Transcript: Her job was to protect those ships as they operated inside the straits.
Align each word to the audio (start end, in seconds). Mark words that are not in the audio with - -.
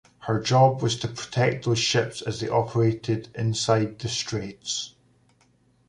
Her 0.21 0.39
job 0.39 0.81
was 0.81 0.97
to 1.01 1.07
protect 1.07 1.65
those 1.65 1.77
ships 1.77 2.23
as 2.23 2.39
they 2.39 2.49
operated 2.49 3.29
inside 3.35 3.99
the 3.99 4.07
straits. 4.09 4.95